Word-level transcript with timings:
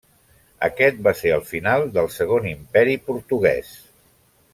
Aquest 0.67 1.01
va 1.07 1.11
ser 1.19 1.33
el 1.35 1.43
final 1.49 1.85
del 1.97 2.09
Segon 2.15 2.47
Imperi 2.53 2.97
Portuguès. 3.11 3.71